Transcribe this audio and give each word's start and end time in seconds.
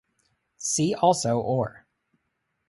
See 0.57 0.95
also 0.95 1.39
or. 1.41 1.85